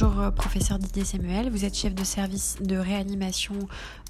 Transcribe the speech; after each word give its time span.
Bonjour 0.00 0.20
euh, 0.20 0.30
professeur 0.30 0.78
Didier 0.78 1.04
Samuel, 1.04 1.50
vous 1.50 1.64
êtes 1.64 1.76
chef 1.76 1.92
de 1.92 2.04
service 2.04 2.58
de 2.62 2.76
réanimation 2.76 3.54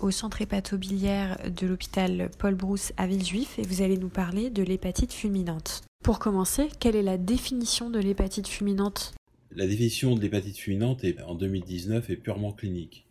au 0.03 0.11
centre 0.11 0.42
hépatobiliaire 0.42 1.38
de 1.51 1.67
l'hôpital 1.67 2.30
Paul 2.38 2.54
Brousse 2.54 2.92
à 2.99 3.06
Villejuif 3.06 3.58
et 3.58 3.62
vous 3.62 3.80
allez 3.80 3.97
nous 3.97 4.11
parler 4.11 4.51
de 4.51 4.62
l'hépatite 4.62 5.15
fulminante. 5.15 5.80
Pour 6.04 6.19
commencer, 6.19 6.69
quelle 6.79 6.94
est 6.94 7.03
la 7.03 7.16
définition 7.16 7.88
de 7.88 7.98
l'hépatite 8.01 8.48
fulminante? 8.48 9.15
La 9.51 9.66
définition 9.66 10.15
de 10.15 10.21
l'hépatite 10.21 10.58
fulminante 10.58 11.04
est, 11.04 11.22
en 11.22 11.35
2019 11.35 12.11
est 12.11 12.16
purement 12.16 12.52
clinique. 12.52 13.07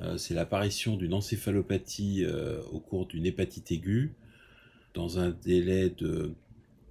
Euh, 0.00 0.16
c'est 0.16 0.32
l'apparition 0.32 0.96
d'une 0.96 1.12
encéphalopathie 1.12 2.24
euh, 2.24 2.62
au 2.72 2.80
cours 2.80 3.04
d'une 3.04 3.26
hépatite 3.26 3.70
aiguë 3.70 4.14
dans 4.94 5.18
un 5.18 5.28
délai 5.28 5.90
de 5.90 6.32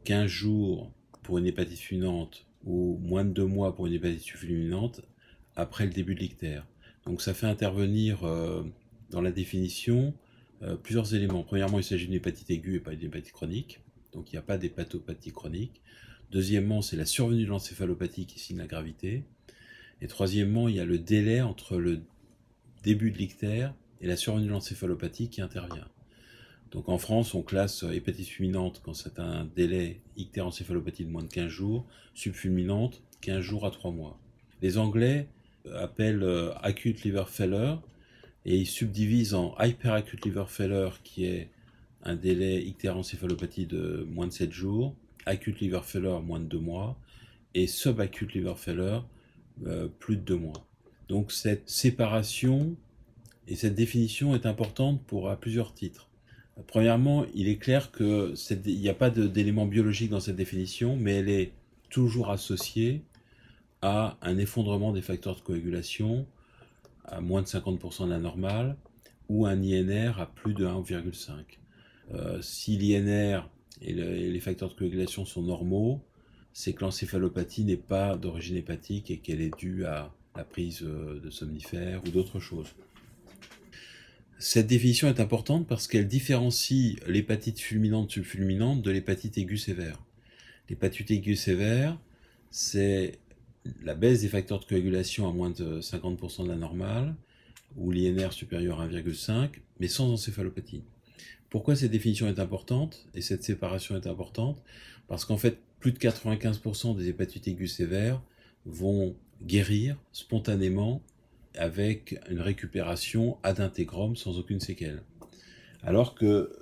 15 0.04 0.28
jours 0.28 0.92
pour 1.24 1.40
une 1.40 1.48
hépatite 1.48 1.80
fulminante 1.80 2.46
ou 2.66 3.00
moins 3.02 3.26
de 3.26 3.32
deux 3.32 3.48
mois 3.48 3.76
pour 3.76 3.88
une 3.88 3.94
hépatite 3.94 4.28
fulminante 4.28 5.02
après 5.56 5.86
le 5.86 5.92
début 5.92 6.16
de 6.16 6.20
l'ictère. 6.20 6.66
Donc 7.06 7.22
ça 7.22 7.34
fait 7.34 7.48
intervenir 7.48 8.24
euh, 8.24 8.64
dans 9.10 9.22
la 9.22 9.32
définition 9.32 10.14
euh, 10.62 10.76
plusieurs 10.76 11.14
éléments. 11.14 11.44
Premièrement, 11.44 11.80
il 11.80 11.84
s'agit 11.84 12.06
d'une 12.06 12.16
hépatite 12.16 12.50
aiguë 12.50 12.76
et 12.76 12.80
pas 12.80 12.96
d'une 12.96 13.08
hépatite 13.08 13.34
chronique, 13.34 13.82
donc 14.14 14.32
il 14.32 14.36
n'y 14.36 14.40
a 14.40 14.44
pas 14.44 14.58
d'hépatopathie 14.58 15.32
chronique. 15.32 15.82
Deuxièmement, 16.32 16.82
c'est 16.82 16.96
la 16.96 17.06
survenue 17.06 17.44
de 17.44 17.50
l'encéphalopathie 17.50 18.26
qui 18.26 18.40
signe 18.40 18.58
la 18.58 18.68
gravité. 18.68 19.24
Et 20.02 20.08
troisièmement, 20.08 20.68
il 20.68 20.76
y 20.76 20.80
a 20.80 20.86
le 20.86 20.98
délai 20.98 21.42
entre 21.42 21.78
le 21.78 22.02
début 22.84 23.12
de 23.12 23.18
l'ictère 23.18 23.74
et 24.02 24.08
la 24.08 24.18
survenue 24.18 24.48
de 24.48 24.52
l'encéphalopathie 24.52 25.30
qui 25.30 25.42
intervient. 25.42 25.88
Donc 26.72 26.90
en 26.90 26.98
France, 26.98 27.36
on 27.36 27.44
classe 27.44 27.84
hépatite 27.84 28.28
fulminante 28.28 28.82
quand 28.84 28.96
c'est 28.96 29.20
un 29.20 29.46
délai 29.56 30.02
ictérencéphalopathie 30.18 31.06
de 31.06 31.12
moins 31.12 31.22
de 31.22 31.28
15 31.28 31.48
jours, 31.48 31.86
subfulminante 32.16 33.04
15 33.22 33.40
jours 33.42 33.66
à 33.68 33.72
3 33.72 33.92
mois. 33.92 34.20
Les 34.64 34.80
Anglais 34.80 35.28
appellent 35.76 36.24
euh, 36.24 36.54
acute 36.62 37.04
liver 37.04 37.24
failure 37.28 37.82
et 38.46 38.58
ils 38.58 38.68
subdivisent 38.68 39.34
en 39.34 39.56
hyperacute 39.60 40.26
liver 40.26 40.46
failure 40.48 41.02
qui 41.04 41.26
est 41.26 41.50
un 42.04 42.16
délai 42.16 42.62
ictérencéphalopathie 42.64 43.66
de 43.66 44.06
moins 44.12 44.28
de 44.28 44.34
7 44.34 44.52
jours, 44.52 44.96
acute 45.26 45.60
liver 45.62 45.80
failure 45.84 46.22
moins 46.22 46.40
de 46.40 46.46
2 46.46 46.60
mois 46.60 46.98
et 47.54 47.68
subacute 47.68 48.34
liver 48.34 48.54
failure 48.58 49.08
euh, 49.66 49.88
plus 50.00 50.18
de 50.18 50.22
2 50.22 50.36
mois. 50.36 50.66
Donc 51.08 51.32
cette 51.32 51.70
séparation 51.70 52.76
et 53.48 53.56
cette 53.56 53.76
définition 53.76 54.36
est 54.36 54.46
importante 54.46 55.02
pour 55.06 55.30
à 55.30 55.38
plusieurs 55.38 55.74
titres. 55.74 56.10
Premièrement, 56.68 57.26
il 57.34 57.48
est 57.48 57.58
clair 57.58 57.92
qu'il 57.92 58.36
n'y 58.66 58.90
a 58.90 58.94
pas 58.94 59.10
d'élément 59.10 59.66
biologique 59.66 60.12
dans 60.12 60.20
cette 60.20 60.36
définition, 60.36 60.96
mais 60.96 61.14
elle 61.16 61.30
est 61.30 61.52
toujours 61.90 62.30
associée 62.30 63.02
à 63.84 64.18
un 64.22 64.38
effondrement 64.38 64.94
des 64.94 65.02
facteurs 65.02 65.36
de 65.36 65.42
coagulation 65.42 66.26
à 67.04 67.20
moins 67.20 67.42
de 67.42 67.48
50% 67.48 68.06
de 68.06 68.12
la 68.12 68.18
normale 68.18 68.78
ou 69.28 69.46
un 69.46 69.62
INR 69.62 70.20
à 70.20 70.26
plus 70.26 70.54
de 70.54 70.66
1,5. 70.66 71.34
Euh, 72.14 72.42
si 72.42 72.78
l'INR 72.78 73.50
et, 73.82 73.94
les 73.94 74.40
facteurs 74.40 74.70
de 74.70 74.74
coagulation 74.74 75.26
sont 75.26 75.42
normaux, 75.42 76.02
c'est 76.54 76.72
que 76.72 76.82
l'encéphalopathie 76.82 77.66
n'est 77.66 77.76
pas 77.76 78.16
d'origine 78.16 78.56
hépatique 78.56 79.12
et 79.12 79.18
qu'elle 79.18 79.42
est 79.42 79.56
due 79.58 79.86
à 79.86 80.14
la 80.36 80.46
prise 80.46 80.82
euh, 80.84 81.20
de 81.20 81.30
somnifères 81.30 82.02
ou 82.06 82.10
d'autres 82.10 82.40
choses. 82.40 82.74
Cette 84.40 84.68
définition 84.68 85.10
est 85.10 85.20
importante 85.20 85.68
parce 85.68 85.88
qu'elle 85.88 86.08
différencie 86.08 86.96
l'hépatite 87.08 87.60
fulminante 87.60 88.12
subfulminante 88.12 88.82
de 88.82 88.92
l'hépatite 88.92 89.38
aiguë 89.38 89.58
sévère. 89.58 90.02
L'hépatite 90.70 91.12
aiguë 91.12 91.36
sévère, 91.36 91.98
c'est 92.50 93.20
la 93.82 93.96
baisse 93.96 94.22
des 94.22 94.28
facteurs 94.28 94.60
de 94.60 94.66
coagulation 94.66 95.28
à 95.28 95.34
moins 95.34 95.50
de 95.50 95.82
50% 95.82 96.44
de 96.44 96.50
la 96.50 96.56
normale, 96.56 97.16
ou 97.76 97.92
l'INR 97.92 98.34
supérieur 98.34 98.82
à 98.82 98.88
1,5, 98.88 99.50
mais 99.80 99.88
sans 99.88 100.12
encéphalopathie. 100.12 100.84
Pourquoi 101.50 101.76
cette 101.76 101.92
définition 101.92 102.28
est 102.28 102.40
importante 102.40 103.08
et 103.14 103.22
cette 103.22 103.44
séparation 103.44 103.96
est 103.96 104.08
importante? 104.08 104.62
Parce 105.08 105.26
qu'en 105.26 105.38
fait, 105.38 105.60
plus 105.80 105.92
de 105.92 106.00
95% 106.00 106.96
des 106.96 107.10
hépatites 107.10 107.48
aiguës 107.48 107.72
sévères 107.72 108.22
vont 108.66 109.16
guérir 109.42 109.98
spontanément 110.12 111.02
avec 111.56 112.20
une 112.30 112.40
récupération 112.40 113.38
ad 113.44 113.60
integrum 113.60 114.16
sans 114.16 114.40
aucune 114.40 114.60
séquelle. 114.60 115.04
Alors 115.84 116.16
que 116.16 116.58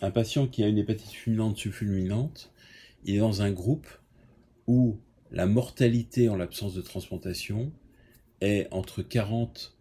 un 0.00 0.10
patient 0.10 0.46
qui 0.46 0.62
a 0.62 0.68
une 0.68 0.78
hépatite 0.78 1.12
fulminante 1.12 1.56
subfulminante, 1.56 2.52
il 3.04 3.14
est 3.14 3.20
dans 3.20 3.42
un 3.42 3.50
groupe 3.50 3.86
où 4.66 4.98
la 5.34 5.46
mortalité 5.46 6.28
en 6.28 6.36
l'absence 6.36 6.74
de 6.74 6.80
transplantation 6.80 7.72
est 8.40 8.68
entre 8.70 9.02
40 9.02 9.74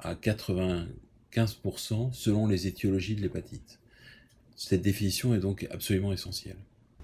à 0.00 0.14
95% 0.16 2.12
selon 2.12 2.48
les 2.48 2.66
étiologies 2.66 3.14
de 3.14 3.22
l'hépatite. 3.22 3.78
Cette 4.56 4.82
définition 4.82 5.34
est 5.34 5.38
donc 5.38 5.68
absolument 5.70 6.12
essentielle. 6.12 6.56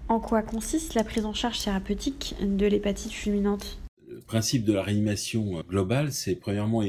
En 0.09 0.19
quoi 0.19 0.41
consiste 0.41 0.93
la 0.93 1.05
prise 1.05 1.25
en 1.25 1.33
charge 1.33 1.63
thérapeutique 1.63 2.35
de 2.41 2.65
l'hépatite 2.65 3.13
fulminante? 3.13 3.79
Le 4.09 4.19
principe 4.19 4.65
de 4.65 4.73
la 4.73 4.83
réanimation 4.83 5.61
globale, 5.61 6.11
c'est 6.11 6.35
premièrement 6.35 6.83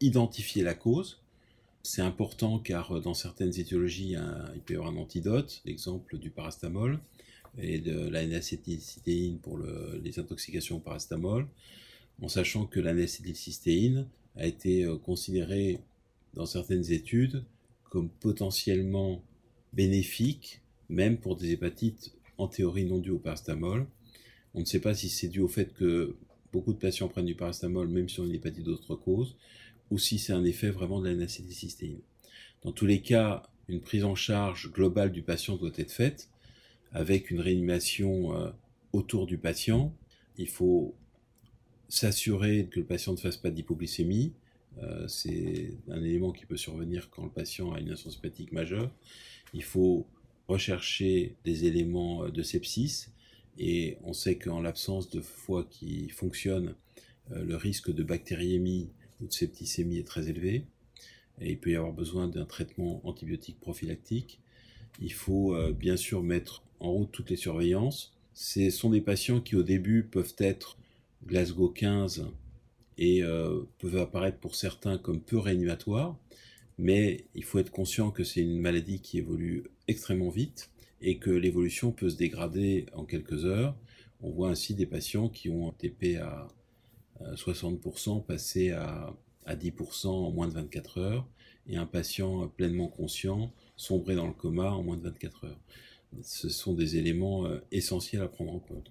identifier 0.00 0.64
la 0.64 0.74
cause. 0.74 1.22
C'est 1.84 2.02
important 2.02 2.58
car 2.58 3.00
dans 3.00 3.14
certaines 3.14 3.58
étiologies, 3.60 4.16
il 4.54 4.60
peut 4.60 4.74
y 4.74 4.76
avoir 4.76 4.92
un 4.92 4.96
antidote, 4.96 5.62
l'exemple 5.64 6.18
du 6.18 6.30
parastamol 6.30 6.98
et 7.56 7.78
de 7.78 8.08
la 8.08 8.22
N-acétylcystéine 8.22 9.38
pour 9.38 9.58
les 10.02 10.18
intoxications 10.18 10.76
au 10.76 10.80
parastamol, 10.80 11.46
en 12.20 12.28
sachant 12.28 12.66
que 12.66 12.80
la 12.80 12.90
N-acétylcystéine 12.90 14.06
a 14.36 14.46
été 14.46 14.84
euh, 14.84 14.96
considérée 14.96 15.80
dans 16.34 16.46
certaines 16.46 16.92
études 16.92 17.44
comme 17.90 18.08
potentiellement 18.08 19.22
bénéfique, 19.72 20.60
même 20.88 21.18
pour 21.18 21.36
des 21.36 21.52
hépatites 21.52 22.12
en 22.36 22.48
théorie 22.48 22.84
non 22.84 22.98
dues 22.98 23.10
au 23.10 23.18
parastamol. 23.18 23.86
On 24.54 24.60
ne 24.60 24.64
sait 24.64 24.80
pas 24.80 24.94
si 24.94 25.08
c'est 25.08 25.28
dû 25.28 25.40
au 25.40 25.48
fait 25.48 25.72
que 25.74 26.16
beaucoup 26.52 26.72
de 26.72 26.78
patients 26.78 27.08
prennent 27.08 27.26
du 27.26 27.34
parastamol 27.34 27.88
même 27.88 28.08
a 28.08 28.22
une 28.22 28.34
hépatite 28.34 28.64
d'autres 28.64 28.96
causes, 28.96 29.36
ou 29.90 29.98
si 29.98 30.18
c'est 30.18 30.32
un 30.32 30.44
effet 30.44 30.70
vraiment 30.70 31.00
de 31.00 31.06
la 31.06 31.12
N-acétylcystéine. 31.12 32.00
Dans 32.62 32.72
tous 32.72 32.86
les 32.86 33.00
cas, 33.00 33.42
une 33.68 33.80
prise 33.80 34.04
en 34.04 34.14
charge 34.14 34.70
globale 34.72 35.12
du 35.12 35.22
patient 35.22 35.56
doit 35.56 35.70
être 35.76 35.92
faite 35.92 36.28
avec 36.92 37.30
une 37.30 37.40
réanimation 37.40 38.34
euh, 38.36 38.50
autour 38.92 39.26
du 39.26 39.38
patient. 39.38 39.94
Il 40.36 40.48
faut 40.48 40.94
s'assurer 41.88 42.66
que 42.70 42.80
le 42.80 42.86
patient 42.86 43.12
ne 43.12 43.18
fasse 43.18 43.36
pas 43.36 43.50
d'hypoglycémie. 43.50 44.32
Euh, 44.82 45.08
c'est 45.08 45.74
un 45.88 46.02
élément 46.02 46.32
qui 46.32 46.46
peut 46.46 46.56
survenir 46.56 47.10
quand 47.10 47.24
le 47.24 47.30
patient 47.30 47.72
a 47.72 47.80
une 47.80 47.90
insuffisance 47.90 48.18
hépatique 48.18 48.52
majeure. 48.52 48.90
Il 49.54 49.62
faut 49.62 50.06
rechercher 50.46 51.36
des 51.44 51.64
éléments 51.64 52.24
euh, 52.24 52.30
de 52.30 52.42
sepsis 52.42 53.08
et 53.58 53.98
on 54.04 54.12
sait 54.12 54.36
qu'en 54.36 54.60
l'absence 54.60 55.10
de 55.10 55.20
foie 55.20 55.66
qui 55.68 56.08
fonctionne, 56.10 56.74
le 57.30 57.56
risque 57.56 57.92
de 57.92 58.02
bactériémie 58.02 58.88
ou 59.20 59.26
de 59.26 59.32
septicémie 59.32 59.98
est 59.98 60.06
très 60.06 60.30
élevé 60.30 60.64
et 61.40 61.52
il 61.52 61.58
peut 61.58 61.70
y 61.70 61.76
avoir 61.76 61.92
besoin 61.92 62.28
d'un 62.28 62.44
traitement 62.44 63.00
antibiotique 63.04 63.60
prophylactique. 63.60 64.40
Il 65.00 65.12
faut 65.12 65.54
euh, 65.54 65.72
bien 65.72 65.96
sûr 65.96 66.22
mettre 66.22 66.62
en 66.80 66.92
route 66.92 67.10
toutes 67.12 67.30
les 67.30 67.36
surveillances. 67.36 68.12
Ce 68.34 68.70
sont 68.70 68.90
des 68.90 69.00
patients 69.00 69.40
qui 69.40 69.56
au 69.56 69.62
début 69.62 70.04
peuvent 70.04 70.34
être 70.38 70.78
Glasgow 71.26 71.68
15 71.68 72.26
et 72.98 73.22
euh, 73.22 73.62
peuvent 73.78 73.96
apparaître 73.96 74.38
pour 74.38 74.54
certains 74.54 74.98
comme 74.98 75.20
peu 75.20 75.38
réanimatoires, 75.38 76.16
mais 76.78 77.24
il 77.34 77.44
faut 77.44 77.58
être 77.58 77.70
conscient 77.70 78.10
que 78.10 78.24
c'est 78.24 78.40
une 78.40 78.58
maladie 78.58 79.00
qui 79.00 79.18
évolue 79.18 79.64
extrêmement 79.86 80.30
vite 80.30 80.70
et 81.00 81.18
que 81.18 81.30
l'évolution 81.30 81.92
peut 81.92 82.10
se 82.10 82.16
dégrader 82.16 82.86
en 82.92 83.04
quelques 83.04 83.44
heures. 83.44 83.76
On 84.20 84.30
voit 84.30 84.50
ainsi 84.50 84.74
des 84.74 84.86
patients 84.86 85.28
qui 85.28 85.48
ont 85.48 85.68
un 85.68 85.72
TP 85.72 86.16
à 86.16 86.48
60% 87.34 88.24
passer 88.24 88.70
à, 88.70 89.14
à 89.46 89.56
10% 89.56 90.08
en 90.08 90.30
moins 90.30 90.48
de 90.48 90.54
24 90.54 90.98
heures 90.98 91.28
et 91.68 91.76
un 91.76 91.86
patient 91.86 92.48
pleinement 92.48 92.88
conscient 92.88 93.52
sombrer 93.78 94.14
dans 94.14 94.26
le 94.26 94.34
coma 94.34 94.70
en 94.70 94.82
moins 94.82 94.98
de 94.98 95.02
24 95.02 95.44
heures. 95.46 95.60
Ce 96.20 96.50
sont 96.50 96.74
des 96.74 96.96
éléments 96.96 97.46
euh, 97.46 97.58
essentiels 97.72 98.22
à 98.22 98.28
prendre 98.28 98.52
en 98.52 98.58
compte. 98.58 98.90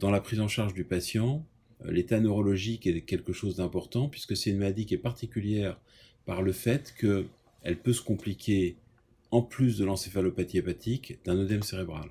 Dans 0.00 0.10
la 0.10 0.20
prise 0.20 0.40
en 0.40 0.48
charge 0.48 0.74
du 0.74 0.84
patient, 0.84 1.46
euh, 1.84 1.92
l'état 1.92 2.20
neurologique 2.20 2.86
est 2.86 3.00
quelque 3.02 3.32
chose 3.32 3.56
d'important 3.56 4.08
puisque 4.08 4.36
c'est 4.36 4.50
une 4.50 4.58
maladie 4.58 4.84
qui 4.84 4.94
est 4.94 4.98
particulière 4.98 5.80
par 6.26 6.42
le 6.42 6.52
fait 6.52 6.94
qu'elle 6.98 7.78
peut 7.82 7.92
se 7.92 8.02
compliquer 8.02 8.76
en 9.30 9.42
plus 9.42 9.78
de 9.78 9.84
l'encéphalopathie 9.84 10.58
hépatique, 10.58 11.18
d'un 11.24 11.36
œdème 11.38 11.62
cérébral. 11.62 12.10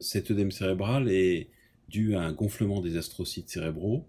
Cet 0.00 0.30
œdème 0.30 0.52
cérébral 0.52 1.10
est 1.10 1.48
dû 1.88 2.14
à 2.14 2.22
un 2.22 2.32
gonflement 2.32 2.80
des 2.80 2.96
astrocytes 2.96 3.48
cérébraux 3.48 4.04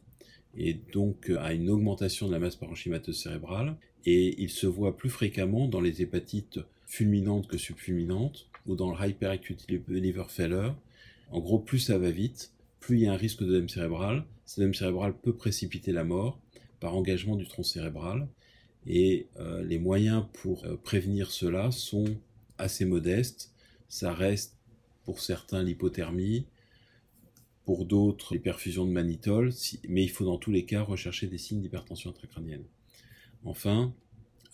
et 0.57 0.74
donc 0.74 1.31
à 1.39 1.53
une 1.53 1.69
augmentation 1.69 2.27
de 2.27 2.31
la 2.31 2.39
masse 2.39 2.56
parenchymateuse 2.56 3.21
cérébrale, 3.21 3.77
et 4.06 4.42
il 4.42 4.50
se 4.50 4.68
voit 4.68 4.97
plus 4.97 5.09
fréquemment 5.09 5.68
dans 5.68 5.81
les 5.81 6.01
hépatites 6.01 6.59
fulminantes 6.89 7.47
que 7.47 7.57
subfulminantes, 7.57 8.50
ou 8.65 8.75
dans 8.75 8.91
le 8.91 9.07
hyperacute 9.07 9.65
liver 9.69 10.25
failure. 10.27 10.75
En 11.31 11.39
gros, 11.39 11.59
plus 11.59 11.80
ça 11.80 11.97
va 11.97 12.09
vite, 12.09 12.51
plus 12.80 12.97
il 12.97 13.03
y 13.03 13.07
a 13.07 13.13
un 13.13 13.18
risque 13.18 13.44
d'œdème 13.44 13.69
cérébral. 13.69 14.25
Cet 14.45 14.59
œdème 14.59 14.74
cérébral 14.74 15.15
peut 15.15 15.36
précipiter 15.36 15.91
la 15.91 16.03
mort, 16.03 16.39
par 16.80 16.95
engagement 16.95 17.36
du 17.36 17.47
tronc 17.47 17.63
cérébral. 17.63 18.27
Et 18.88 19.27
euh, 19.38 19.63
les 19.63 19.77
moyens 19.77 20.25
pour 20.33 20.65
euh, 20.65 20.77
prévenir 20.77 21.30
cela 21.31 21.69
sont 21.71 22.06
assez 22.57 22.86
modestes. 22.86 23.53
Ça 23.88 24.12
reste 24.12 24.57
pour 25.03 25.19
certains 25.19 25.62
l'hypothermie, 25.62 26.45
pour 27.65 27.85
d'autres 27.85 28.33
les 28.33 28.39
perfusions 28.39 28.85
de 28.85 28.92
manitol, 28.92 29.51
mais 29.88 30.03
il 30.03 30.09
faut 30.09 30.25
dans 30.25 30.38
tous 30.39 30.51
les 30.51 30.65
cas 30.65 30.81
rechercher 30.81 31.27
des 31.27 31.38
signes 31.38 31.62
d'hypertension 31.62 32.09
intracrânienne. 32.09 32.63
Enfin, 33.45 33.94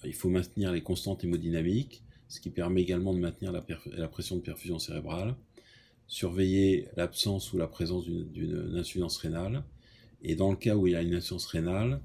il 0.03 0.13
faut 0.13 0.29
maintenir 0.29 0.73
les 0.73 0.81
constantes 0.81 1.23
hémodynamiques, 1.23 2.03
ce 2.27 2.39
qui 2.39 2.50
permet 2.50 2.81
également 2.81 3.13
de 3.13 3.19
maintenir 3.19 3.51
la, 3.51 4.07
pression 4.07 4.36
de 4.36 4.42
perfusion 4.42 4.80
cérébrale, 4.80 5.36
surveiller 6.07 6.88
l'absence 6.95 7.54
ou 7.54 7.57
la 7.57 7.68
présence 7.68 8.06
d'une 8.06 8.75
insuffisance 8.77 9.18
rénale, 9.18 9.63
et 10.22 10.36
dans 10.36 10.50
le 10.50 10.57
cas 10.57 10.75
où 10.75 10.88
il 10.88 10.94
y 10.94 10.95
a 10.95 11.01
une 11.01 11.13
insuffisance 11.13 11.45
rénale, 11.45 12.01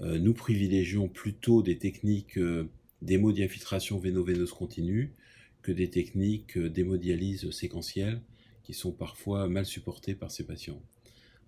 euh, 0.00 0.18
nous 0.18 0.32
privilégions 0.32 1.08
plutôt 1.08 1.62
des 1.62 1.78
techniques 1.78 2.38
euh, 2.38 2.68
d'hémodiinfiltration 3.02 3.98
véno-veineuse 3.98 4.52
continue 4.52 5.12
que 5.60 5.70
des 5.70 5.90
techniques 5.90 6.56
euh, 6.56 6.70
d'hémodialyse 6.70 7.50
séquentielle 7.50 8.20
qui 8.62 8.74
sont 8.74 8.92
parfois 8.92 9.48
mal 9.48 9.66
supportées 9.66 10.14
par 10.14 10.30
ces 10.30 10.44
patients. 10.44 10.80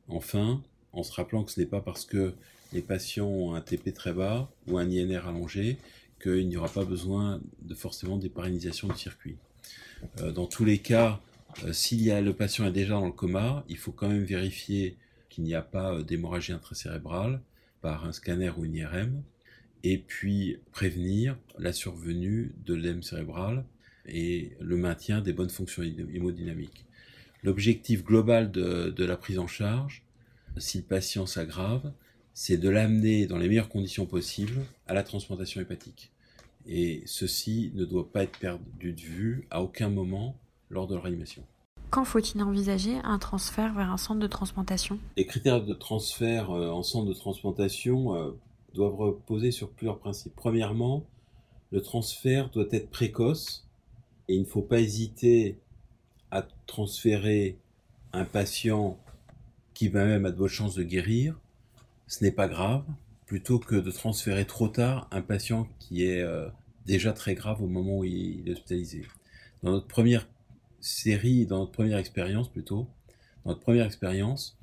Enfin, 0.09 0.63
en 0.93 1.03
se 1.03 1.13
rappelant 1.13 1.45
que 1.45 1.51
ce 1.51 1.61
n'est 1.61 1.67
pas 1.67 1.81
parce 1.81 2.05
que 2.05 2.35
les 2.73 2.83
patients 2.83 3.29
ont 3.29 3.55
un 3.55 3.61
TP 3.61 3.95
très 3.95 4.13
bas 4.13 4.53
ou 4.67 4.79
un 4.79 4.91
INR 4.91 5.27
allongé 5.27 5.79
qu'il 6.23 6.49
n'y 6.49 6.57
aura 6.57 6.69
pas 6.69 6.85
besoin 6.85 7.41
de 7.63 7.75
forcément 7.75 8.17
des 8.17 8.29
paralysations 8.29 8.89
du 8.89 8.97
circuit. 8.97 9.37
dans 10.35 10.47
tous 10.47 10.65
les 10.65 10.79
cas, 10.79 11.21
si 11.73 12.11
le 12.11 12.33
patient 12.33 12.67
est 12.67 12.73
déjà 12.73 12.95
dans 12.95 13.07
le 13.07 13.13
coma, 13.13 13.65
il 13.69 13.77
faut 13.77 13.93
quand 13.93 14.09
même 14.09 14.25
vérifier 14.25 14.97
qu'il 15.29 15.45
n'y 15.45 15.55
a 15.55 15.63
pas 15.63 16.03
d'hémorragie 16.03 16.53
intracérébrale, 16.53 17.41
par 17.81 18.07
un 18.07 18.13
scanner 18.13 18.51
ou 18.57 18.65
une 18.65 18.77
IRM, 18.77 19.23
et 19.83 19.99
puis 19.99 20.59
prévenir 20.73 21.37
la 21.59 21.73
survenue 21.73 22.55
de 22.65 22.75
l'œdème 22.75 23.03
cérébral 23.03 23.65
et 24.07 24.53
le 24.61 24.77
maintien 24.77 25.21
des 25.21 25.33
bonnes 25.33 25.51
fonctions 25.51 25.83
hémodynamiques. 25.83 26.87
L'objectif 27.43 28.03
global 28.03 28.51
de, 28.51 29.05
la 29.05 29.17
prise 29.19 29.39
en 29.39 29.47
charge, 29.47 30.03
si 30.57 30.79
le 30.79 30.85
patient 30.85 31.27
s'aggrave, 31.27 31.93
c'est 32.35 32.57
de 32.59 32.69
l'amener 32.69 33.27
dans 33.27 33.39
les 33.39 33.49
meilleures 33.49 33.69
conditions 33.69 34.07
possibles 34.07 34.61
à 34.87 34.93
la 34.93 35.05
transplantation 35.05 35.61
hépatique. 35.61 36.11
Et 36.67 37.03
ceci 37.07 37.71
ne 37.75 37.85
doit 37.85 38.11
pas 38.11 38.25
être 38.25 38.39
perdu 38.39 38.93
de 38.93 39.01
vue 39.01 39.47
à 39.51 39.63
aucun 39.63 39.89
moment 39.89 40.37
lors 40.69 40.87
de 40.87 40.97
la 40.97 41.01
réanimation. 41.01 41.45
Quand 41.91 42.05
faut-il 42.05 42.43
envisager 42.43 42.97
un 43.05 43.19
transfert 43.19 43.73
vers 43.73 43.91
un 43.91 43.97
centre 43.97 44.19
de 44.19 44.27
transplantation? 44.27 44.99
Les 45.17 45.27
critères 45.27 45.63
de 45.65 45.75
transfert 45.75 46.51
euh, 46.51 46.71
en 46.71 46.83
centre 46.83 47.07
de 47.07 47.15
transplantation 47.15 48.17
euh, 48.17 48.33
doivent 48.75 48.97
reposer 48.97 49.53
sur 49.53 49.71
plusieurs 49.71 50.01
principes. 50.01 50.35
Premièrement, 50.35 51.05
le 51.71 51.81
transfert 51.81 52.51
doit 52.51 52.67
être 52.73 52.91
précoce 52.91 53.69
et 54.29 54.35
il 54.35 54.41
ne 54.41 54.47
faut 54.47 54.63
pas 54.63 54.81
hésiter 54.81 55.59
à 56.33 56.43
transférer 56.67 57.59
un 58.13 58.25
patient 58.25 58.99
qui 59.75 59.89
va 59.89 60.05
même 60.05 60.25
a 60.25 60.33
de 60.33 60.37
bonnes 60.37 60.49
chances 60.49 60.75
de 60.75 60.83
guérir. 60.83 61.39
Ce 62.07 62.23
n'est 62.23 62.33
pas 62.33 62.49
grave, 62.49 62.85
plutôt 63.27 63.59
que 63.59 63.77
de 63.77 63.91
transférer 63.91 64.45
trop 64.47 64.69
tard 64.69 65.09
un 65.11 65.23
patient 65.23 65.69
qui 65.79 66.05
est 66.05 66.21
euh, 66.21 66.49
déjà 66.87 67.13
très 67.13 67.35
grave 67.35 67.63
au 67.63 67.67
moment 67.67 67.99
où 67.99 68.05
il 68.05 68.49
est 68.49 68.53
hospitalisé. 68.53 69.03
Dans 69.63 69.73
notre 69.73 69.87
première 69.87 70.29
série, 70.81 71.47
dans 71.47 71.61
notre 71.61 71.73
première 71.73 71.99
expérience 71.99 72.49
plutôt, 72.49 72.87
dans 73.45 73.53
notre 73.53 73.63
première 73.63 73.87
expérience, 73.87 74.59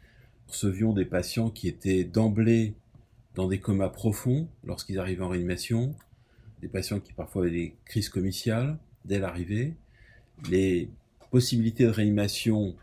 recevions 0.48 0.94
des 0.94 1.06
patients 1.06 1.50
qui 1.50 1.68
étaient 1.68 2.04
d'emblée 2.04 2.76
dans 3.36 3.48
des 3.48 3.60
comas 3.60 3.90
profonds 3.90 4.48
lorsqu'ils 4.64 5.00
arrivaient 5.00 5.24
en 5.24 5.30
réanimation, 5.30 5.96
des 6.62 6.68
patients 6.68 7.00
qui 7.00 7.14
parfois 7.14 7.44
avaient 7.44 7.52
des 7.52 7.76
crises 7.86 8.10
comiciales 8.10 8.78
dès 9.06 9.20
l'arrivée. 9.20 9.76
Les 10.50 10.90
possibilités 11.32 11.86
de 11.86 11.90
réanimation 11.90 12.76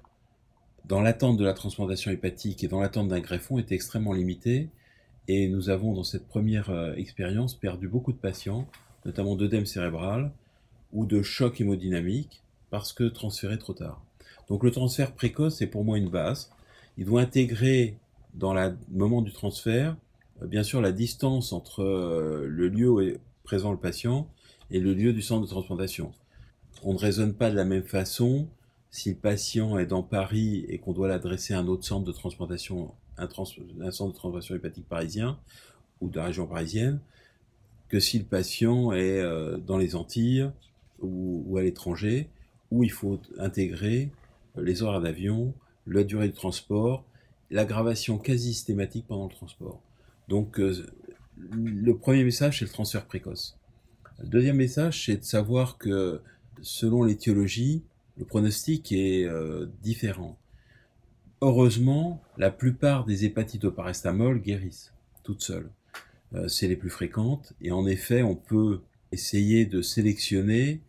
dans 0.84 1.00
l'attente 1.00 1.36
de 1.36 1.44
la 1.44 1.54
transplantation 1.54 2.10
hépatique 2.10 2.64
et 2.64 2.68
dans 2.68 2.80
l'attente 2.80 3.08
d'un 3.08 3.20
greffon 3.20 3.58
étaient 3.58 3.74
extrêmement 3.74 4.12
limitées 4.12 4.68
et 5.28 5.48
nous 5.48 5.68
avons 5.68 5.92
dans 5.92 6.04
cette 6.04 6.26
première 6.26 6.70
euh, 6.70 6.94
expérience 6.94 7.54
perdu 7.54 7.86
beaucoup 7.86 8.12
de 8.12 8.16
patients, 8.16 8.66
notamment 9.04 9.36
d'œdème 9.36 9.66
cérébral 9.66 10.32
ou 10.92 11.04
de 11.04 11.22
choc 11.22 11.60
hémodynamique 11.60 12.42
parce 12.70 12.92
que 12.92 13.04
transféré 13.04 13.58
trop 13.58 13.74
tard. 13.74 14.02
Donc 14.48 14.64
le 14.64 14.70
transfert 14.70 15.12
précoce 15.12 15.60
est 15.60 15.66
pour 15.66 15.84
moi 15.84 15.98
une 15.98 16.08
base. 16.08 16.50
Il 16.96 17.04
doit 17.04 17.20
intégrer 17.20 17.98
dans 18.34 18.54
le 18.54 18.76
moment 18.90 19.20
du 19.20 19.32
transfert, 19.32 19.96
euh, 20.42 20.46
bien 20.46 20.62
sûr, 20.62 20.80
la 20.80 20.92
distance 20.92 21.52
entre 21.52 21.82
euh, 21.82 22.46
le 22.48 22.68
lieu 22.68 22.90
où 22.90 23.00
est 23.00 23.20
présent 23.44 23.70
le 23.70 23.78
patient 23.78 24.28
et 24.70 24.80
le 24.80 24.94
lieu 24.94 25.12
du 25.12 25.22
centre 25.22 25.42
de 25.42 25.50
transplantation. 25.50 26.12
On 26.82 26.94
ne 26.94 26.98
raisonne 26.98 27.34
pas 27.34 27.50
de 27.50 27.56
la 27.56 27.64
même 27.64 27.82
façon 27.82 28.48
si 28.90 29.10
le 29.10 29.16
patient 29.16 29.78
est 29.78 29.86
dans 29.86 30.02
Paris 30.02 30.64
et 30.68 30.78
qu'on 30.78 30.92
doit 30.92 31.08
l'adresser 31.08 31.54
à 31.54 31.58
un 31.58 31.66
autre 31.66 31.84
centre 31.84 32.04
de 32.04 32.12
transplantation, 32.12 32.92
un, 33.16 33.28
centre 33.28 34.12
de 34.12 34.16
transplantation 34.16 34.54
hépatique 34.54 34.88
parisien 34.88 35.38
ou 36.00 36.08
de 36.08 36.18
région 36.18 36.46
parisienne, 36.46 37.00
que 37.88 38.00
si 38.00 38.18
le 38.18 38.24
patient 38.24 38.92
est 38.92 39.20
euh, 39.20 39.58
dans 39.58 39.78
les 39.78 39.94
Antilles 39.94 40.50
ou 41.00 41.56
à 41.58 41.62
l'étranger 41.62 42.28
où 42.70 42.84
il 42.84 42.90
faut 42.90 43.20
intégrer 43.38 44.10
euh, 44.56 44.62
les 44.62 44.82
horaires 44.82 45.00
d'avion, 45.00 45.54
la 45.86 46.04
durée 46.04 46.28
de 46.28 46.34
transport, 46.34 47.04
l'aggravation 47.50 48.18
quasi 48.18 48.52
systématique 48.52 49.06
pendant 49.06 49.24
le 49.24 49.32
transport. 49.32 49.80
Donc 50.28 50.60
euh, 50.60 50.86
le 51.52 51.96
premier 51.96 52.24
message, 52.24 52.58
c'est 52.58 52.64
le 52.64 52.70
transfert 52.70 53.06
précoce. 53.06 53.56
Le 54.18 54.26
deuxième 54.26 54.56
message, 54.56 55.06
c'est 55.06 55.16
de 55.16 55.24
savoir 55.24 55.78
que 55.78 56.20
selon 56.60 57.04
l'étiologie, 57.04 57.82
le 58.18 58.24
pronostic 58.24 58.92
est 58.92 59.24
euh, 59.24 59.66
différent. 59.82 60.38
Heureusement, 61.40 62.20
la 62.36 62.50
plupart 62.50 63.04
des 63.06 63.24
hépatites 63.24 63.64
au 63.64 63.70
paracétamol 63.70 64.40
guérissent 64.40 64.92
toutes 65.22 65.42
seules. 65.42 65.70
c'est 66.48 66.68
les 66.68 66.76
plus 66.76 66.90
fréquentes 66.90 67.52
et 67.60 67.70
en 67.70 67.86
effet, 67.86 68.22
on 68.22 68.34
peut 68.34 68.80
essayer 69.12 69.66
de 69.66 69.82
sélectionner 69.82 70.80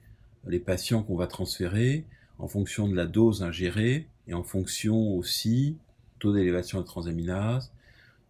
les 0.48 0.60
patients 0.60 1.04
qu'on 1.04 1.16
va 1.16 1.28
transférer 1.28 2.06
en 2.38 2.48
fonction 2.48 2.88
de 2.88 2.96
la 2.96 3.06
dose 3.06 3.44
ingérée 3.44 4.08
et 4.28 4.34
en 4.34 4.44
fonction 4.44 5.16
aussi 5.16 5.78
taux 6.20 6.34
d'élévation 6.34 6.80
de 6.80 6.86
transaminase, 6.86 7.72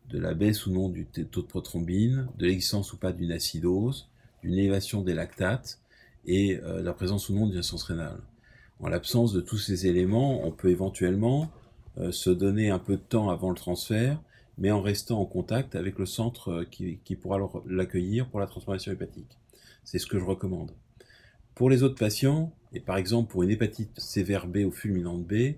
de 0.09 0.19
la 0.19 0.33
baisse 0.33 0.65
ou 0.65 0.71
non 0.71 0.89
du 0.89 1.05
taux 1.05 1.41
de 1.41 1.47
prothrombine, 1.47 2.27
de 2.37 2.45
l'existence 2.45 2.93
ou 2.93 2.97
pas 2.97 3.11
d'une 3.11 3.31
acidose, 3.31 4.09
d'une 4.41 4.53
élévation 4.53 5.01
des 5.01 5.13
lactates 5.13 5.79
et 6.25 6.59
euh, 6.63 6.79
de 6.79 6.85
la 6.85 6.93
présence 6.93 7.29
ou 7.29 7.35
non 7.35 7.47
d'une 7.47 7.57
insuffisance 7.57 7.83
rénale. 7.83 8.21
En 8.79 8.87
l'absence 8.87 9.33
de 9.33 9.41
tous 9.41 9.57
ces 9.57 9.87
éléments, 9.87 10.45
on 10.45 10.51
peut 10.51 10.69
éventuellement 10.69 11.51
euh, 11.97 12.11
se 12.11 12.29
donner 12.29 12.69
un 12.69 12.79
peu 12.79 12.95
de 12.95 13.01
temps 13.01 13.29
avant 13.29 13.49
le 13.49 13.55
transfert, 13.55 14.21
mais 14.57 14.71
en 14.71 14.81
restant 14.81 15.19
en 15.19 15.25
contact 15.25 15.75
avec 15.75 15.99
le 15.99 16.05
centre 16.05 16.49
euh, 16.49 16.65
qui, 16.65 17.15
pourra 17.15 17.39
l'accueillir 17.65 18.29
pour 18.29 18.39
la 18.39 18.47
transformation 18.47 18.91
hépatique. 18.91 19.37
C'est 19.83 19.99
ce 19.99 20.07
que 20.07 20.17
je 20.17 20.23
recommande. 20.23 20.71
Pour 21.55 21.69
les 21.69 21.83
autres 21.83 21.99
patients, 21.99 22.53
et 22.71 22.79
par 22.79 22.95
exemple 22.95 23.29
pour 23.29 23.43
une 23.43 23.49
hépatite 23.49 23.99
sévère 23.99 24.47
B 24.47 24.59
ou 24.65 24.71
fulminante 24.71 25.25
B, 25.25 25.55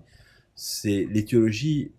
c'est 0.56 1.06
l'étiologie 1.08 1.92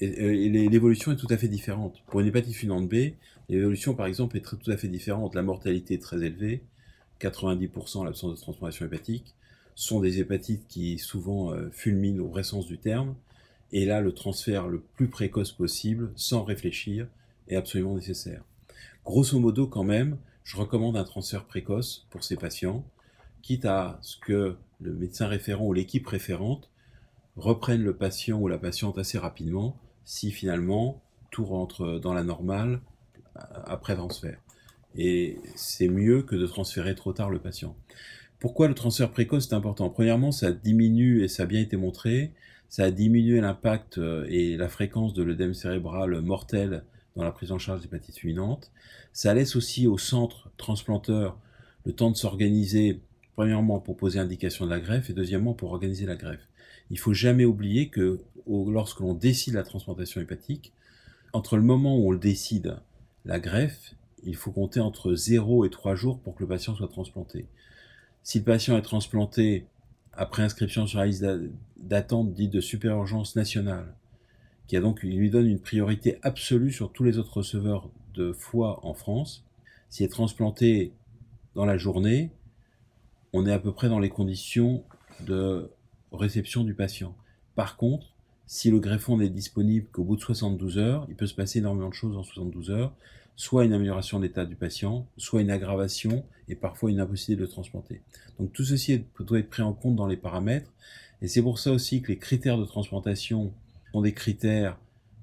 et, 0.00 0.48
l'évolution 0.48 1.12
est 1.12 1.16
tout 1.16 1.26
à 1.28 1.36
fait 1.36 1.48
différente. 1.48 2.02
Pour 2.06 2.20
une 2.20 2.26
hépatite 2.26 2.54
fulminante 2.54 2.88
B, 2.88 3.12
l'évolution 3.50 3.94
par 3.94 4.06
exemple 4.06 4.38
est 4.38 4.40
tout 4.40 4.70
à 4.70 4.78
fait 4.78 4.88
différente. 4.88 5.34
La 5.34 5.42
mortalité 5.42 5.94
est 5.94 6.02
très 6.02 6.22
élevée, 6.22 6.62
90% 7.20 8.06
l'absence 8.06 8.34
de 8.34 8.40
transformation 8.40 8.86
hépatique, 8.86 9.34
sont 9.74 10.00
des 10.00 10.18
hépatites 10.18 10.66
qui 10.68 10.98
souvent 10.98 11.52
euh, 11.52 11.70
fulminent 11.70 12.22
au 12.22 12.28
vrai 12.28 12.42
sens 12.42 12.66
du 12.66 12.78
terme, 12.78 13.14
et 13.72 13.84
là 13.84 14.00
le 14.00 14.12
transfert 14.12 14.68
le 14.68 14.80
plus 14.80 15.08
précoce 15.08 15.52
possible, 15.52 16.12
sans 16.16 16.44
réfléchir, 16.44 17.06
est 17.48 17.56
absolument 17.56 17.94
nécessaire. 17.94 18.42
Grosso 19.04 19.38
modo 19.38 19.66
quand 19.66 19.84
même, 19.84 20.18
je 20.44 20.56
recommande 20.56 20.96
un 20.96 21.04
transfert 21.04 21.44
précoce 21.44 22.06
pour 22.10 22.24
ces 22.24 22.36
patients, 22.36 22.84
quitte 23.42 23.64
à 23.64 23.98
ce 24.02 24.16
que 24.16 24.56
le 24.80 24.92
médecin 24.92 25.26
référent 25.26 25.66
ou 25.66 25.72
l'équipe 25.72 26.06
référente 26.06 26.70
reprenne 27.36 27.82
le 27.82 27.94
patient 27.94 28.38
ou 28.38 28.48
la 28.48 28.58
patiente 28.58 28.98
assez 28.98 29.18
rapidement 29.18 29.76
si 30.04 30.30
finalement 30.30 31.00
tout 31.30 31.44
rentre 31.44 31.98
dans 31.98 32.12
la 32.12 32.24
normale 32.24 32.80
euh, 33.36 33.40
après 33.64 33.94
transfert. 33.94 34.38
Et 34.96 35.38
c'est 35.54 35.88
mieux 35.88 36.22
que 36.22 36.34
de 36.34 36.46
transférer 36.46 36.94
trop 36.94 37.12
tard 37.12 37.30
le 37.30 37.38
patient. 37.38 37.76
Pourquoi 38.40 38.68
le 38.68 38.74
transfert 38.74 39.10
précoce 39.10 39.48
est 39.50 39.54
important? 39.54 39.88
Premièrement, 39.90 40.32
ça 40.32 40.50
diminue, 40.50 41.22
et 41.22 41.28
ça 41.28 41.44
a 41.44 41.46
bien 41.46 41.60
été 41.60 41.76
montré, 41.76 42.32
ça 42.68 42.84
a 42.84 42.90
diminué 42.90 43.40
l'impact 43.40 43.98
euh, 43.98 44.26
et 44.28 44.56
la 44.56 44.68
fréquence 44.68 45.14
de 45.14 45.22
l'œdème 45.22 45.54
cérébral 45.54 46.20
mortel 46.20 46.82
dans 47.16 47.22
la 47.22 47.32
prise 47.32 47.52
en 47.52 47.58
charge 47.58 47.82
d'hépatite 47.82 48.18
fulminante. 48.18 48.72
Ça 49.12 49.34
laisse 49.34 49.56
aussi 49.56 49.86
au 49.86 49.98
centre 49.98 50.50
transplanteur 50.56 51.38
le 51.84 51.92
temps 51.92 52.10
de 52.10 52.16
s'organiser 52.16 53.00
Premièrement, 53.40 53.80
pour 53.80 53.96
poser 53.96 54.18
indication 54.18 54.66
de 54.66 54.70
la 54.70 54.80
greffe 54.80 55.08
et 55.08 55.14
deuxièmement, 55.14 55.54
pour 55.54 55.72
organiser 55.72 56.04
la 56.04 56.14
greffe. 56.14 56.46
Il 56.90 56.98
faut 56.98 57.14
jamais 57.14 57.46
oublier 57.46 57.88
que 57.88 58.20
lorsque 58.46 59.00
l'on 59.00 59.14
décide 59.14 59.54
la 59.54 59.62
transplantation 59.62 60.20
hépatique, 60.20 60.74
entre 61.32 61.56
le 61.56 61.62
moment 61.62 61.96
où 61.96 62.08
on 62.08 62.10
le 62.10 62.18
décide 62.18 62.76
la 63.24 63.40
greffe, 63.40 63.94
il 64.24 64.36
faut 64.36 64.50
compter 64.50 64.80
entre 64.80 65.14
0 65.14 65.64
et 65.64 65.70
3 65.70 65.94
jours 65.94 66.18
pour 66.18 66.34
que 66.34 66.42
le 66.42 66.48
patient 66.48 66.74
soit 66.74 66.88
transplanté. 66.88 67.46
Si 68.22 68.38
le 68.38 68.44
patient 68.44 68.76
est 68.76 68.82
transplanté 68.82 69.66
après 70.12 70.42
inscription 70.42 70.86
sur 70.86 70.98
la 70.98 71.06
liste 71.06 71.24
d'attente 71.76 72.32
dite 72.32 72.52
de 72.52 72.60
super 72.60 72.96
urgence 72.96 73.36
nationale, 73.36 73.94
qui 74.66 74.76
lui 74.78 75.30
donne 75.30 75.46
une 75.46 75.58
priorité 75.58 76.18
absolue 76.22 76.70
sur 76.70 76.92
tous 76.92 77.02
les 77.02 77.18
autres 77.18 77.38
receveurs 77.38 77.90
de 78.14 78.32
foie 78.32 78.80
en 78.84 78.94
France, 78.94 79.44
s'il 79.88 80.06
est 80.06 80.10
transplanté 80.10 80.92
dans 81.54 81.64
la 81.64 81.76
journée, 81.76 82.30
on 83.32 83.46
est 83.46 83.52
à 83.52 83.58
peu 83.58 83.72
près 83.72 83.88
dans 83.88 83.98
les 83.98 84.10
conditions 84.10 84.84
de 85.26 85.70
réception 86.12 86.62
du 86.64 86.74
patient. 86.74 87.14
Par 87.54 87.76
contre, 87.76 88.12
si 88.46 88.70
le 88.70 88.80
greffon 88.80 89.18
n'est 89.18 89.28
disponible 89.28 89.86
qu'au 89.90 90.04
bout 90.04 90.16
de 90.16 90.20
72 90.20 90.78
heures, 90.78 91.06
il 91.08 91.16
peut 91.16 91.26
se 91.26 91.34
passer 91.34 91.58
énormément 91.58 91.88
de 91.88 91.94
choses 91.94 92.16
en 92.16 92.22
72 92.22 92.70
heures, 92.70 92.92
soit 93.40 93.64
une 93.64 93.72
amélioration 93.72 94.18
de 94.18 94.24
l'état 94.24 94.44
du 94.44 94.54
patient, 94.54 95.06
soit 95.16 95.40
une 95.40 95.50
aggravation 95.50 96.26
et 96.46 96.54
parfois 96.54 96.90
une 96.90 97.00
impossibilité 97.00 97.40
de 97.40 97.50
transplanter. 97.50 98.02
Donc 98.38 98.52
tout 98.52 98.64
ceci 98.64 99.02
doit 99.18 99.38
être 99.38 99.48
pris 99.48 99.62
en 99.62 99.72
compte 99.72 99.96
dans 99.96 100.06
les 100.06 100.18
paramètres 100.18 100.70
et 101.22 101.26
c'est 101.26 101.40
pour 101.40 101.58
ça 101.58 101.72
aussi 101.72 102.02
que 102.02 102.08
les 102.08 102.18
critères 102.18 102.58
de 102.58 102.66
transplantation 102.66 103.50
sont 103.92 104.02
des 104.02 104.12
critères 104.12 104.78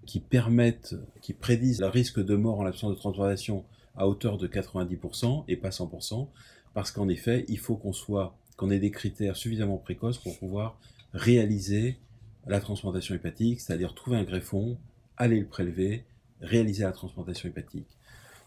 qui 0.07 0.19
permettent, 0.19 0.95
qui 1.21 1.33
prédisent 1.33 1.79
le 1.79 1.89
risque 1.89 2.19
de 2.19 2.36
mort 2.36 2.59
en 2.59 2.63
l'absence 2.63 2.89
de 2.89 2.95
transplantation 2.95 3.63
à 3.95 4.07
hauteur 4.07 4.39
de 4.39 4.47
90% 4.47 5.43
et 5.47 5.55
pas 5.55 5.69
100%, 5.69 6.27
parce 6.74 6.89
qu'en 6.89 7.09
effet, 7.09 7.45
il 7.47 7.59
faut 7.59 7.75
qu'on 7.75 7.93
soit, 7.93 8.36
qu'on 8.55 8.71
ait 8.71 8.79
des 8.79 8.89
critères 8.89 9.36
suffisamment 9.36 9.77
précoces 9.77 10.17
pour 10.17 10.39
pouvoir 10.39 10.79
réaliser 11.13 12.00
la 12.47 12.62
transplantation 12.62 13.13
hépatique, 13.13 13.62
c'est-à-dire 13.62 13.93
trouver 13.93 14.17
un 14.17 14.24
greffon, 14.24 14.79
aller 15.17 15.39
le 15.39 15.45
prélever, 15.45 16.03
réaliser 16.41 16.83
la 16.83 16.93
transplantation 16.93 17.47
hépatique. 17.47 17.96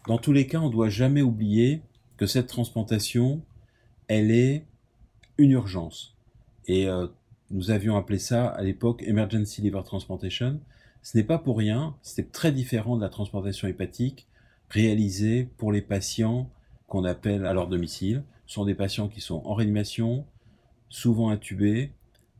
Dans 0.07 0.17
tous 0.17 0.31
les 0.31 0.47
cas, 0.47 0.59
on 0.59 0.67
ne 0.67 0.71
doit 0.71 0.89
jamais 0.89 1.21
oublier 1.21 1.81
que 2.17 2.25
cette 2.25 2.47
transplantation, 2.47 3.41
elle 4.07 4.31
est 4.31 4.65
une 5.37 5.51
urgence. 5.51 6.15
Et 6.65 6.87
euh, 6.87 7.07
nous 7.51 7.69
avions 7.69 7.95
appelé 7.97 8.17
ça 8.17 8.47
à 8.47 8.63
l'époque 8.63 9.03
Emergency 9.03 9.61
Liver 9.61 9.81
Transplantation. 9.85 10.59
Ce 11.03 11.17
n'est 11.17 11.23
pas 11.23 11.37
pour 11.37 11.57
rien, 11.57 11.95
c'est 12.01 12.31
très 12.31 12.51
différent 12.51 12.95
de 12.95 13.01
la 13.01 13.09
transplantation 13.09 13.67
hépatique 13.67 14.27
réalisée 14.69 15.49
pour 15.57 15.71
les 15.71 15.81
patients 15.81 16.49
qu'on 16.87 17.03
appelle 17.05 17.45
à 17.45 17.53
leur 17.53 17.67
domicile. 17.67 18.23
Ce 18.47 18.55
sont 18.55 18.65
des 18.65 18.75
patients 18.75 19.07
qui 19.07 19.21
sont 19.21 19.41
en 19.45 19.53
réanimation, 19.53 20.25
souvent 20.89 21.29
intubés, 21.29 21.91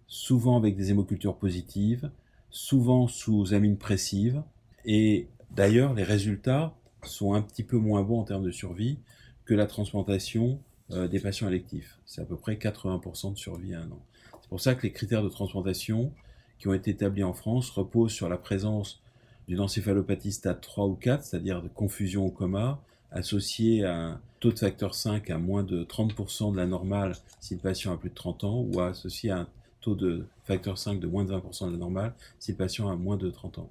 souvent 0.07 0.57
avec 0.57 0.75
des 0.75 0.91
hémocultures 0.91 1.37
positives, 1.37 2.09
souvent 2.49 3.07
sous 3.07 3.53
amine 3.53 3.77
pressive. 3.77 4.41
Et 4.85 5.27
d'ailleurs, 5.51 5.93
les 5.93 6.03
résultats 6.03 6.75
sont 7.03 7.33
un 7.33 7.41
petit 7.41 7.63
peu 7.63 7.77
moins 7.77 8.03
bons 8.03 8.19
en 8.19 8.23
termes 8.23 8.43
de 8.43 8.51
survie 8.51 8.99
que 9.45 9.53
la 9.53 9.65
transplantation 9.65 10.59
euh, 10.91 11.07
des 11.07 11.19
patients 11.19 11.47
électifs. 11.47 11.97
C'est 12.05 12.21
à 12.21 12.25
peu 12.25 12.35
près 12.35 12.55
80% 12.55 13.33
de 13.33 13.37
survie 13.37 13.73
à 13.73 13.81
un 13.81 13.91
an. 13.91 14.01
C'est 14.41 14.49
pour 14.49 14.61
ça 14.61 14.75
que 14.75 14.83
les 14.83 14.91
critères 14.91 15.23
de 15.23 15.29
transplantation 15.29 16.11
qui 16.59 16.67
ont 16.67 16.73
été 16.73 16.91
établis 16.91 17.23
en 17.23 17.33
France 17.33 17.69
reposent 17.69 18.11
sur 18.11 18.29
la 18.29 18.37
présence 18.37 19.01
d'une 19.47 19.59
encéphalopathie 19.59 20.31
stade 20.31 20.61
3 20.61 20.85
ou 20.87 20.95
4, 20.95 21.23
c'est-à-dire 21.23 21.61
de 21.61 21.67
confusion 21.67 22.25
au 22.25 22.29
coma, 22.29 22.79
associée 23.11 23.83
à 23.83 23.95
un 23.95 24.21
taux 24.39 24.51
de 24.51 24.59
facteur 24.59 24.95
5 24.95 25.29
à 25.29 25.37
moins 25.37 25.63
de 25.63 25.83
30% 25.83 26.51
de 26.51 26.57
la 26.57 26.65
normale 26.65 27.15
si 27.39 27.55
le 27.55 27.59
patient 27.59 27.93
a 27.93 27.97
plus 27.97 28.09
de 28.09 28.15
30 28.15 28.43
ans, 28.43 28.65
ou 28.71 28.79
associé 28.79 29.31
à 29.31 29.39
un 29.39 29.47
taux 29.81 29.95
de 29.95 30.25
facteur 30.43 30.77
5 30.77 30.99
de 30.99 31.07
moins 31.07 31.25
de 31.25 31.33
20% 31.33 31.67
de 31.67 31.71
la 31.71 31.77
normale 31.77 32.13
si 32.39 32.51
le 32.51 32.57
patient 32.57 32.89
a 32.89 32.95
moins 32.95 33.17
de 33.17 33.29
30 33.29 33.59
ans. 33.59 33.69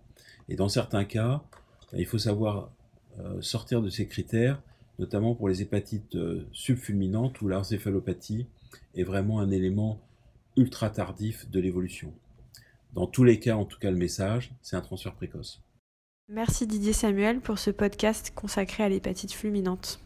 Et 0.49 0.57
dans 0.57 0.69
certains 0.69 1.05
cas, 1.05 1.43
il 1.93 2.07
faut 2.07 2.19
savoir 2.19 2.71
sortir 3.41 3.83
de 3.83 3.91
ces 3.91 4.07
critères, 4.07 4.63
notamment 5.01 5.35
pour 5.35 5.49
les 5.49 5.63
hépatites 5.63 6.15
euh, 6.15 6.47
subfulminantes 6.53 7.41
où 7.41 7.49
l'encéphalopathie 7.49 8.47
est 8.95 9.03
vraiment 9.03 9.41
un 9.41 9.51
élément 9.51 10.01
ultra 10.57 10.91
tardif 10.91 11.51
de 11.51 11.59
l'évolution. 11.59 12.13
Dans 12.93 13.07
tous 13.07 13.25
les 13.25 13.41
cas, 13.41 13.57
en 13.57 13.65
tout 13.65 13.79
cas, 13.79 13.91
le 13.91 13.97
message, 13.97 14.53
c'est 14.63 14.77
un 14.77 14.81
transfert 14.81 15.15
précoce. 15.15 15.63
Merci 16.29 16.67
Didier 16.67 16.93
Samuel 16.93 17.41
pour 17.41 17.59
ce 17.59 17.71
podcast 17.71 18.33
consacré 18.35 18.85
à 18.85 18.89
l'hépatite 18.89 19.33
fulminante. 19.33 20.01